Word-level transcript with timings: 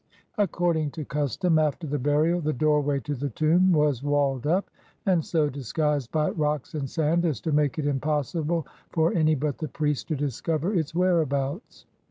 According 0.39 0.89
to 0.97 1.05
custom, 1.05 1.59
after 1.59 1.85
the 1.85 1.99
burial 1.99 2.41
the 2.41 2.53
doorway 2.53 2.99
to 3.01 3.13
the 3.13 3.29
tomb 3.29 3.71
was 3.71 4.01
walled 4.01 4.47
up, 4.47 4.71
and 5.05 5.23
so 5.23 5.47
disguised 5.47 6.11
by 6.11 6.31
rocks 6.31 6.73
and 6.73 6.89
sand 6.89 7.23
as 7.23 7.39
to 7.41 7.51
make 7.51 7.77
it 7.77 7.85
impossible 7.85 8.65
for 8.89 9.13
any 9.13 9.35
but 9.35 9.59
the 9.59 9.67
priests 9.67 10.05
to 10.05 10.15
discover 10.15 10.73
its 10.73 10.95
whereabouts. 10.95 11.85